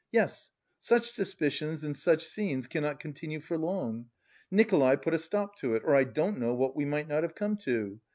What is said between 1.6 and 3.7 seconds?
and such scenes cannot continue for